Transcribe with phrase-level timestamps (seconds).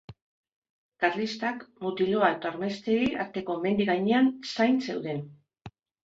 [1.01, 5.21] Karlistak Mutiloa eta Ormaiztegi arteko mendi gainean zain zeuden.